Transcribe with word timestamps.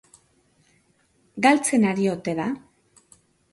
Galtzen 1.47 1.87
ari 1.91 2.09
ote 2.17 2.37
da? 2.43 2.51